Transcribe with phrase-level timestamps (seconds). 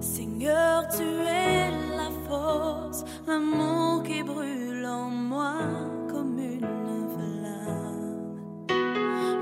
[0.00, 5.54] Seigneur, tu es la force, l'amour qui brûle en moi
[6.10, 8.66] comme une flamme,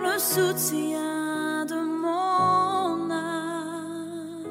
[0.02, 4.44] le soutien de mon âme.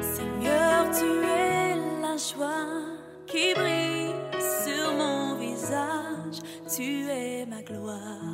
[0.00, 2.68] Seigneur, tu es la joie
[3.26, 4.14] qui brille
[4.64, 6.40] sur mon visage,
[6.74, 8.33] tu es ma gloire,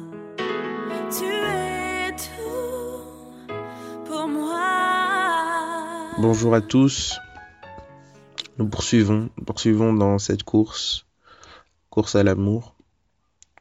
[6.22, 7.18] Bonjour à tous.
[8.58, 11.06] Nous poursuivons, poursuivons dans cette course,
[11.88, 12.74] course à l'amour,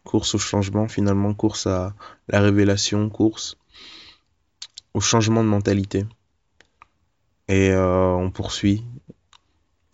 [0.04, 1.94] course au changement finalement, course à
[2.28, 3.56] la révélation, course
[4.94, 6.06] au changement de mentalité.
[7.48, 8.84] Et euh, on poursuit.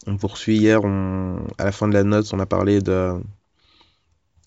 [0.08, 0.58] On poursuit.
[0.58, 0.80] Hier,
[1.60, 3.14] à la fin de la note, on a parlé de...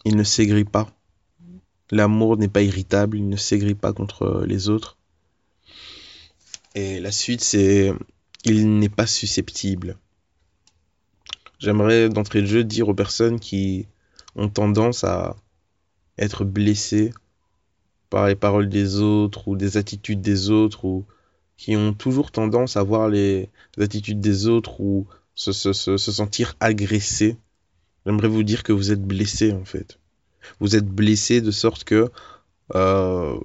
[0.04, 0.88] Il ne s'aigrit pas.
[1.92, 4.97] L'amour n'est pas irritable, il ne s'aigrit pas contre les autres.
[6.74, 7.92] Et la suite, c'est
[8.44, 9.96] il n'est pas susceptible.
[11.58, 13.86] J'aimerais d'entrée de jeu dire aux personnes qui
[14.36, 15.36] ont tendance à
[16.18, 17.12] être blessées
[18.10, 21.04] par les paroles des autres ou des attitudes des autres ou
[21.56, 26.12] qui ont toujours tendance à voir les attitudes des autres ou se, se, se, se
[26.12, 27.36] sentir agressés.
[28.06, 29.98] J'aimerais vous dire que vous êtes blessés en fait.
[30.60, 32.10] Vous êtes blessés de sorte que
[32.74, 33.38] euh,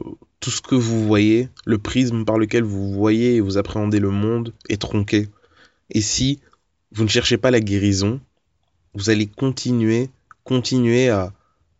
[0.43, 4.09] tout ce que vous voyez, le prisme par lequel vous voyez et vous appréhendez le
[4.09, 5.29] monde est tronqué.
[5.89, 6.41] Et si
[6.91, 8.19] vous ne cherchez pas la guérison,
[8.93, 10.09] vous allez continuer,
[10.43, 11.31] continuer à,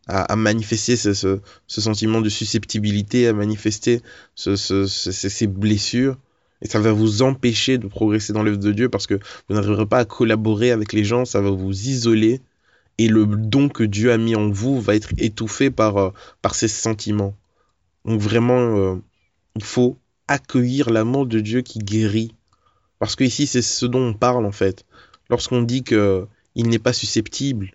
[0.07, 4.01] à, manifester ce, ce, sentiment de susceptibilité, à manifester
[4.33, 6.17] ce, ces blessures.
[6.61, 9.15] Et ça va vous empêcher de progresser dans l'œuvre de Dieu parce que
[9.49, 12.39] vous n'arriverez pas à collaborer avec les gens, ça va vous isoler.
[12.97, 16.09] Et le don que Dieu a mis en vous va être étouffé par, euh,
[16.41, 17.35] par ces sentiments.
[18.05, 18.95] Donc vraiment, euh,
[19.55, 22.35] il faut accueillir l'amour de Dieu qui guérit.
[22.99, 24.85] Parce que ici, c'est ce dont on parle en fait.
[25.29, 27.71] Lorsqu'on dit que il n'est pas susceptible,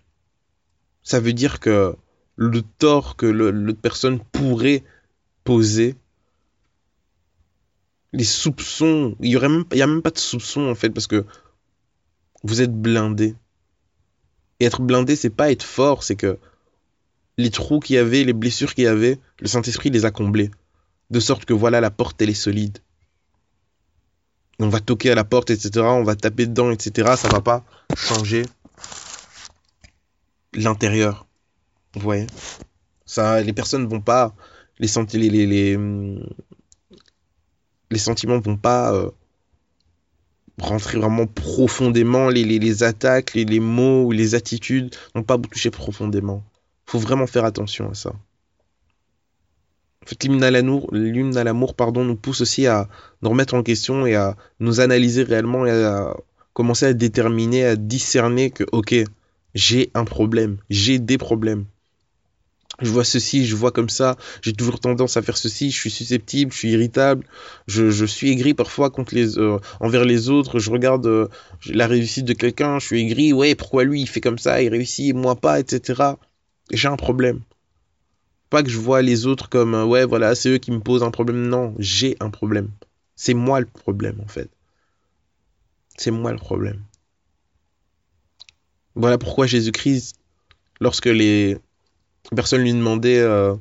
[1.03, 1.95] ça veut dire que
[2.35, 4.83] le tort que l'autre personne pourrait
[5.43, 5.95] poser,
[8.13, 11.25] les soupçons, il y aurait a même pas de soupçons en fait parce que
[12.43, 13.35] vous êtes blindé.
[14.59, 16.37] Et être blindé, c'est pas être fort, c'est que
[17.39, 20.51] les trous qu'il y avait, les blessures qu'il y avait, le Saint-Esprit les a comblés.
[21.09, 22.79] De sorte que voilà, la porte, elle est solide.
[24.59, 25.85] On va toquer à la porte, etc.
[25.85, 27.13] On va taper dedans, etc.
[27.15, 27.63] Ça va pas
[27.95, 28.43] changer
[30.53, 31.27] l'intérieur.
[31.93, 32.27] Vous voyez?
[33.05, 34.35] Ça, Les personnes vont pas...
[34.79, 35.77] Les, les,
[37.89, 39.11] les, sentiments vont pas euh,
[40.57, 42.27] rentrer vraiment profondément.
[42.27, 46.43] Les, les, attaques, les, mots les attitudes vont pas vous toucher profondément
[46.89, 48.09] faut vraiment faire attention à ça.
[50.11, 52.89] En l'hymne à l'amour, à l'amour, pardon, nous pousse aussi à
[53.21, 56.15] nous remettre en question et à nous analyser réellement et à
[56.53, 58.95] commencer à déterminer, à discerner que, ok,
[59.53, 61.65] j'ai un problème, j'ai des problèmes.
[62.81, 65.91] Je vois ceci, je vois comme ça, j'ai toujours tendance à faire ceci, je suis
[65.91, 67.25] susceptible, je suis irritable,
[67.67, 71.27] je, je suis aigri parfois contre les, euh, envers les autres, je regarde euh,
[71.67, 74.69] la réussite de quelqu'un, je suis aigri, ouais, pourquoi lui il fait comme ça, il
[74.69, 76.15] réussit, moi pas, etc
[76.71, 77.41] j'ai un problème.
[78.49, 81.03] Pas que je vois les autres comme, euh, ouais, voilà, c'est eux qui me posent
[81.03, 81.47] un problème.
[81.47, 82.71] Non, j'ai un problème.
[83.15, 84.49] C'est moi le problème, en fait.
[85.97, 86.83] C'est moi le problème.
[88.95, 90.15] Voilà pourquoi Jésus-Christ,
[90.79, 91.57] lorsque les
[92.35, 93.55] personnes lui demandaient, euh,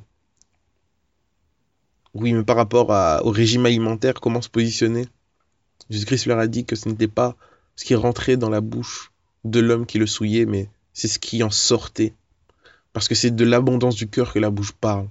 [2.14, 2.90] oui, mais par rapport
[3.24, 5.06] au régime alimentaire, comment se positionner,
[5.90, 7.36] Jésus-Christ leur a dit que ce n'était pas
[7.76, 9.12] ce qui rentrait dans la bouche
[9.44, 12.14] de l'homme qui le souillait, mais c'est ce qui en sortait
[12.92, 15.08] parce que c'est de l'abondance du cœur que la bouche parle.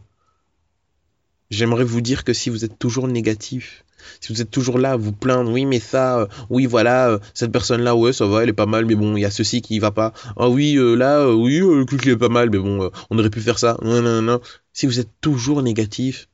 [1.50, 3.86] J'aimerais vous dire que si vous êtes toujours négatif,
[4.20, 7.20] si vous êtes toujours là à vous plaindre, oui, mais ça, euh, oui, voilà, euh,
[7.34, 9.62] cette personne-là, ouais, ça va, elle est pas mal, mais bon, il y a ceci
[9.62, 10.14] qui va pas.
[10.38, 13.42] Ah oui, euh, là, oui, le truc est pas mal, mais bon, on aurait pu
[13.42, 13.78] faire ça.
[13.82, 14.42] Non, non, non.
[14.74, 16.28] Si vous êtes toujours négatif,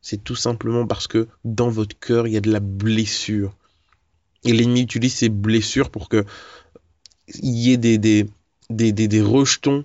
[0.00, 3.54] c'est tout simplement parce que dans votre cœur, il y a de la blessure.
[4.44, 6.24] Et l'ennemi utilise ces blessures pour que
[7.42, 8.26] il y ait des, des,
[8.70, 9.84] des, des rejetons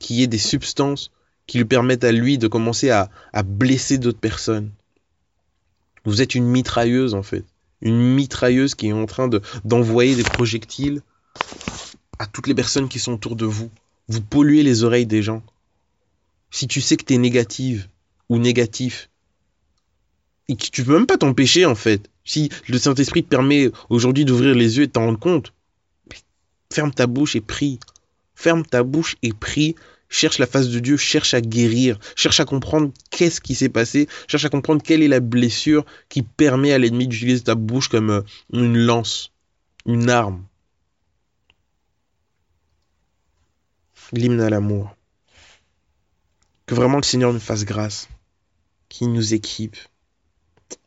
[0.00, 1.12] qu'il y ait des substances
[1.46, 3.08] qui lui permettent à lui de commencer à,
[3.44, 4.70] blesser d'autres personnes.
[6.04, 7.44] Vous êtes une mitrailleuse en fait.
[7.80, 11.02] Une mitrailleuse qui est en train de, d'envoyer des projectiles
[12.18, 13.70] à toutes les personnes qui sont autour de vous.
[14.08, 15.42] Vous polluez les oreilles des gens.
[16.50, 17.88] Si tu sais que tu es négative
[18.28, 19.08] ou négatif,
[20.50, 22.10] et que tu peux même pas t'empêcher en fait.
[22.24, 25.52] Si le Saint-Esprit te permet aujourd'hui d'ouvrir les yeux et de t'en rendre compte,
[26.72, 27.78] ferme ta bouche et prie
[28.40, 29.74] ferme ta bouche et prie
[30.08, 34.08] cherche la face de Dieu, cherche à guérir, cherche à comprendre qu'est-ce qui s'est passé,
[34.26, 38.10] cherche à comprendre quelle est la blessure qui permet à l'ennemi d'utiliser ta bouche comme
[38.10, 38.22] euh,
[38.52, 39.32] une lance,
[39.86, 40.44] une arme.
[44.12, 44.96] L'hymne à l'amour.
[46.66, 48.08] Que vraiment le Seigneur nous fasse grâce,
[48.88, 49.76] qu'il nous équipe.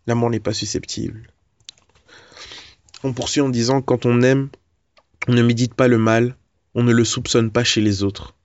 [0.07, 1.31] L'amour n'est pas susceptible.
[3.03, 4.49] On poursuit en disant quand on aime,
[5.27, 6.35] on ne médite pas le mal,
[6.75, 8.35] on ne le soupçonne pas chez les autres.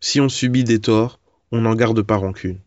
[0.00, 1.20] Si on subit des torts,
[1.52, 2.60] on n'en garde pas rancune.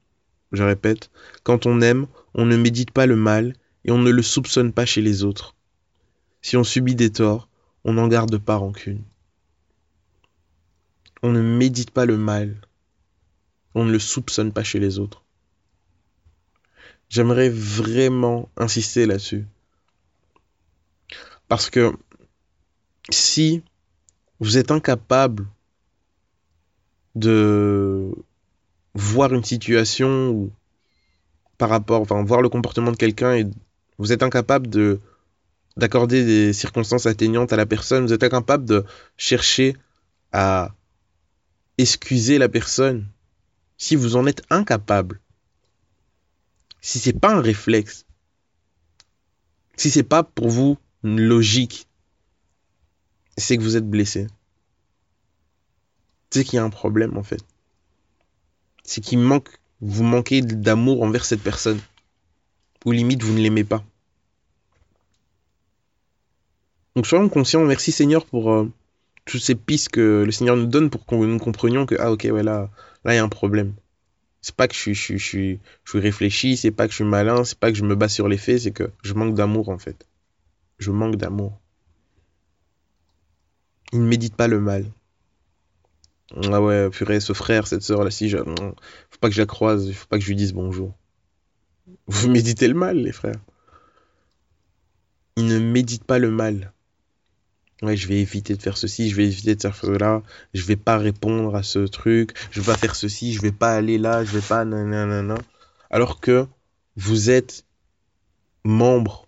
[0.51, 1.11] Je répète,
[1.43, 3.53] quand on aime, on ne médite pas le mal
[3.85, 5.55] et on ne le soupçonne pas chez les autres.
[6.41, 7.49] Si on subit des torts,
[7.83, 9.03] on n'en garde pas rancune.
[11.21, 12.61] On ne médite pas le mal,
[13.75, 15.23] on ne le soupçonne pas chez les autres.
[17.09, 19.45] J'aimerais vraiment insister là-dessus.
[21.47, 21.91] Parce que
[23.09, 23.63] si
[24.39, 25.47] vous êtes incapable
[27.15, 28.11] de
[28.93, 30.51] voir une situation ou
[31.57, 33.45] par rapport, enfin, voir le comportement de quelqu'un et
[33.97, 34.99] vous êtes incapable de
[35.77, 38.83] d'accorder des circonstances atteignantes à la personne, vous êtes incapable de
[39.17, 39.77] chercher
[40.31, 40.75] à
[41.77, 43.07] excuser la personne.
[43.77, 45.21] Si vous en êtes incapable,
[46.81, 48.05] si c'est pas un réflexe,
[49.77, 51.87] si c'est pas pour vous une logique,
[53.39, 54.27] c'est que vous êtes blessé.
[56.31, 57.43] C'est qu'il y a un problème en fait.
[58.83, 59.49] C'est qu'il manque,
[59.81, 61.79] vous manquez d'amour envers cette personne.
[62.85, 63.83] Ou limite vous ne l'aimez pas.
[66.95, 68.71] Donc soyons conscients, merci Seigneur pour euh,
[69.25, 72.27] toutes ces pistes que le Seigneur nous donne pour que nous comprenions que, ah ok,
[72.31, 72.69] ouais, là,
[73.03, 73.73] là il y a un problème.
[74.41, 76.95] C'est pas que je suis, je, je, je, je suis réfléchi, c'est pas que je
[76.95, 79.35] suis malin, c'est pas que je me bats sur les faits, c'est que je manque
[79.35, 80.07] d'amour en fait.
[80.77, 81.59] Je manque d'amour.
[83.91, 84.85] Il ne médite pas le mal.
[86.51, 88.37] Ah ouais, purée, ce frère, cette soeur là, si je...
[88.37, 90.93] faut pas que je la croise, faut pas que je lui dise bonjour.
[92.07, 93.39] Vous méditez le mal, les frères.
[95.37, 96.71] Il ne médite pas le mal.
[97.81, 100.21] Ouais, je vais éviter de faire ceci, je vais éviter de faire cela,
[100.53, 103.73] je vais pas répondre à ce truc, je vais pas faire ceci, je vais pas
[103.73, 105.35] aller là, je vais pas nanana.
[105.89, 106.45] Alors que
[106.97, 107.65] vous êtes
[108.65, 109.27] membre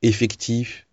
[0.00, 0.86] effectif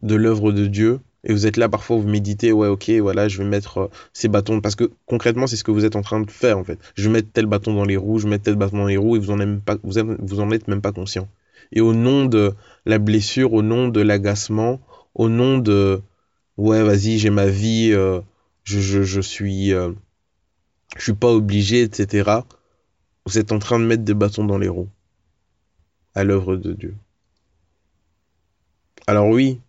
[0.00, 3.38] de l'œuvre de Dieu et vous êtes là parfois vous méditez ouais ok voilà je
[3.38, 6.20] vais mettre euh, ces bâtons parce que concrètement c'est ce que vous êtes en train
[6.20, 6.78] de faire en fait.
[6.94, 8.96] Je vais mettre tel bâton dans les roues je vais mettre tel bâton dans les
[8.96, 11.28] roues et vous en êtes pas vous, vous en êtes même pas conscient.
[11.72, 12.54] Et au nom de
[12.86, 14.80] la blessure au nom de l'agacement
[15.14, 16.00] au nom de
[16.56, 18.20] ouais vas-y j'ai ma vie euh,
[18.64, 19.92] je, je, je, suis euh,
[20.96, 22.40] je suis pas obligé etc
[23.26, 24.88] vous êtes en train de mettre des bâtons dans les roues
[26.14, 26.96] à l'œuvre de Dieu.
[29.06, 29.60] Alors oui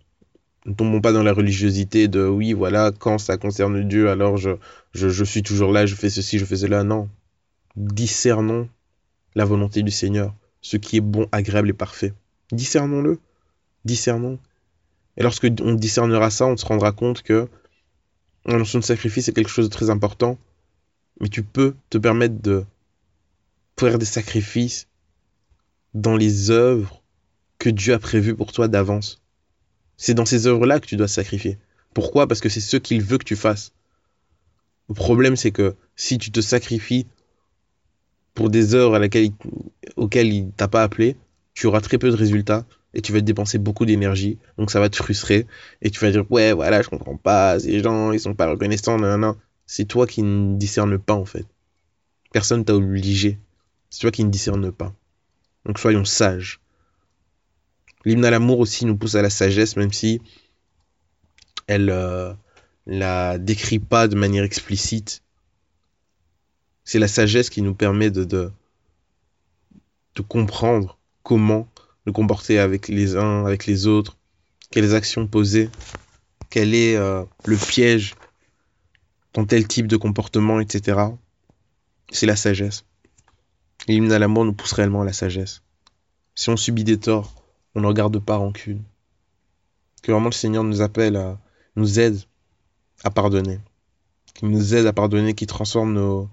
[0.69, 4.51] ne tombons pas dans la religiosité de oui, voilà, quand ça concerne Dieu, alors je,
[4.93, 6.83] je, suis toujours là, je fais ceci, je fais cela.
[6.83, 7.09] Non.
[7.75, 8.69] Discernons
[9.35, 12.13] la volonté du Seigneur, ce qui est bon, agréable et parfait.
[12.51, 13.19] Discernons-le.
[13.85, 14.39] Discernons.
[15.17, 17.47] Et lorsque on discernera ça, on se rendra compte que
[18.45, 20.37] la notion de sacrifice est quelque chose de très important,
[21.19, 22.63] mais tu peux te permettre de
[23.79, 24.87] faire des sacrifices
[25.93, 27.01] dans les œuvres
[27.57, 29.21] que Dieu a prévues pour toi d'avance.
[29.99, 31.59] C'est dans ces œuvres-là que tu dois sacrifier.
[31.93, 32.25] Pourquoi?
[32.25, 33.73] Parce que c'est ce qu'il veut que tu fasses.
[34.87, 37.05] Le problème, c'est que si tu te sacrifies
[38.33, 38.97] pour des œuvres
[39.97, 41.17] auxquelles il t'a pas appelé,
[41.53, 44.37] tu auras très peu de résultats et tu vas te dépenser beaucoup d'énergie.
[44.57, 45.45] Donc ça va te frustrer
[45.81, 48.97] et tu vas dire ouais voilà je comprends pas ces gens ils sont pas reconnaissants
[48.97, 49.35] non non.
[49.67, 51.45] C'est toi qui ne discernes pas en fait.
[52.31, 53.37] Personne t'a obligé.
[53.89, 54.93] C'est toi qui ne discernes pas.
[55.65, 56.61] Donc soyons sages.
[58.05, 60.21] L'hymne à l'amour aussi nous pousse à la sagesse, même si
[61.67, 62.33] elle euh,
[62.85, 65.21] la décrit pas de manière explicite.
[66.83, 68.51] C'est la sagesse qui nous permet de, de,
[70.27, 71.69] comprendre comment
[72.05, 74.17] nous comporter avec les uns, avec les autres,
[74.69, 75.69] quelles actions poser,
[76.49, 78.15] quel est euh, le piège
[79.33, 80.99] dans tel type de comportement, etc.
[82.11, 82.83] C'est la sagesse.
[83.87, 85.61] L'hymne à l'amour nous pousse réellement à la sagesse.
[86.35, 87.38] Si on subit des torts,
[87.85, 88.83] on ne garde pas rancune.
[90.03, 91.39] Que vraiment le Seigneur nous appelle à,
[91.75, 92.19] nous aide
[93.03, 93.59] à pardonner.
[94.33, 96.29] Qu'il nous aide à pardonner, qu'il transforme nos,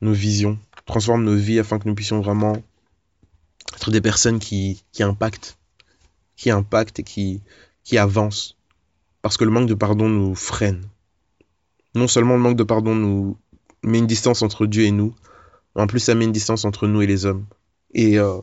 [0.00, 2.54] visions, transforme nos vies afin que nous puissions vraiment
[3.74, 5.58] être des personnes qui, qui impactent,
[6.36, 7.42] qui impactent et qui,
[7.84, 8.56] qui avancent.
[9.22, 10.84] Parce que le manque de pardon nous freine.
[11.94, 13.36] Non seulement le manque de pardon nous
[13.82, 15.14] met une distance entre Dieu et nous,
[15.74, 17.46] en plus ça met une distance entre nous et les hommes.
[17.94, 18.40] Et euh,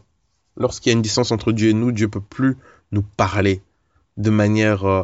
[0.57, 2.57] lorsqu'il y a une distance entre Dieu et nous, Dieu peut plus
[2.91, 3.61] nous parler
[4.17, 5.03] de manière euh,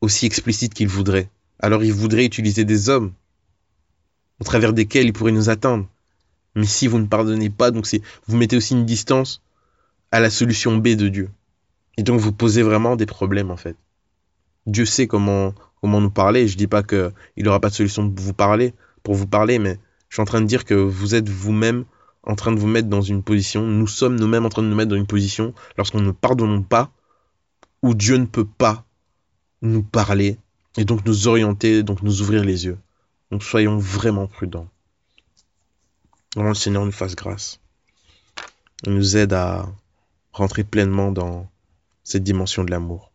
[0.00, 1.28] aussi explicite qu'il voudrait.
[1.58, 3.12] Alors il voudrait utiliser des hommes
[4.40, 5.86] au travers desquels il pourrait nous atteindre.
[6.54, 7.86] Mais si vous ne pardonnez pas, donc
[8.26, 9.40] vous mettez aussi une distance
[10.10, 11.30] à la solution B de Dieu.
[11.96, 13.76] Et donc vous posez vraiment des problèmes en fait.
[14.66, 16.48] Dieu sait comment comment nous parler.
[16.48, 19.58] Je dis pas que il aura pas de solution pour vous parler, pour vous parler,
[19.58, 21.84] mais je suis en train de dire que vous êtes vous-même
[22.24, 24.76] en train de vous mettre dans une position, nous sommes nous-mêmes en train de nous
[24.76, 26.90] mettre dans une position lorsqu'on ne pardonne pas,
[27.82, 28.84] où Dieu ne peut pas
[29.60, 30.38] nous parler
[30.76, 32.78] et donc nous orienter, donc nous ouvrir les yeux.
[33.30, 34.68] Donc soyons vraiment prudents.
[36.34, 37.60] Vraiment le Seigneur nous fasse grâce.
[38.84, 39.68] Il nous aide à
[40.32, 41.50] rentrer pleinement dans
[42.04, 43.10] cette dimension de l'amour.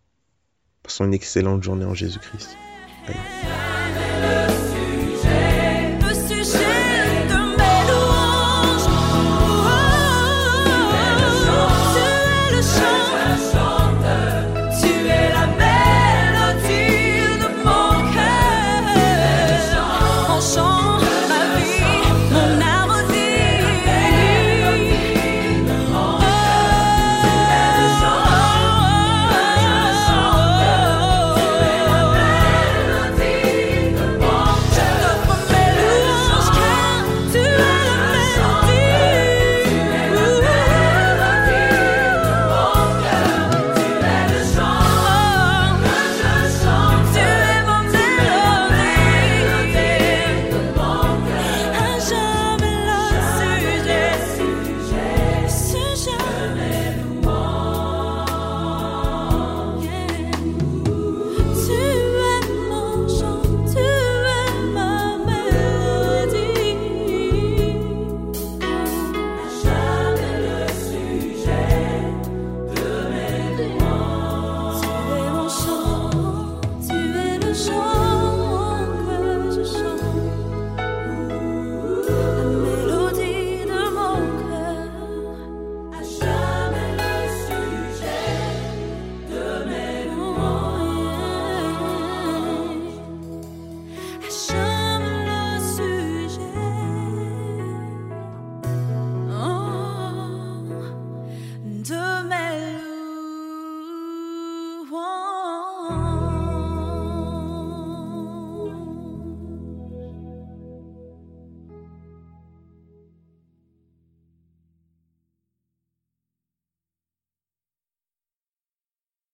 [0.83, 2.57] Passons une excellente journée en Jésus-Christ.